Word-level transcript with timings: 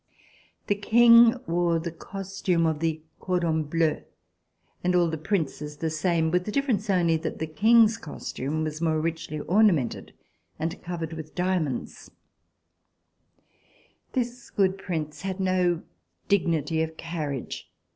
The 0.65 0.73
King 0.73 1.35
wore 1.45 1.77
the 1.77 1.91
costume 1.91 2.65
of 2.65 2.79
the 2.79 3.03
"cordons 3.19 3.67
bleus" 3.67 4.01
and 4.83 4.95
all 4.95 5.07
the 5.07 5.15
Princes 5.19 5.77
the 5.77 5.91
same, 5.91 6.31
with 6.31 6.45
the 6.45 6.51
difference 6.51 6.89
only 6.89 7.17
that 7.17 7.37
the 7.37 7.45
King's 7.45 7.97
costume 7.97 8.63
was 8.63 8.81
more 8.81 8.99
richly 8.99 9.41
ornamented 9.41 10.13
and 10.57 10.81
covered 10.81 11.13
with 11.13 11.35
diamonds. 11.35 12.09
RECOLLECTIONS 14.07 14.07
OF 14.09 14.11
THE 14.11 14.19
REVOLUTION 14.19 14.33
This 14.33 14.49
good 14.49 14.77
Prince 14.83 15.21
had 15.21 15.39
no 15.39 15.83
dignity 16.27 16.81
of 16.81 16.97
carriage. 16.97 17.69